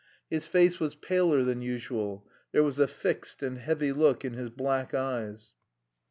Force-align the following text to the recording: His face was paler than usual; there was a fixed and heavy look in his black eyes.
His 0.31 0.47
face 0.47 0.79
was 0.79 0.95
paler 0.95 1.43
than 1.43 1.61
usual; 1.61 2.27
there 2.51 2.63
was 2.63 2.79
a 2.79 2.87
fixed 2.87 3.43
and 3.43 3.59
heavy 3.59 3.91
look 3.91 4.25
in 4.25 4.33
his 4.33 4.49
black 4.49 4.95
eyes. 4.95 5.53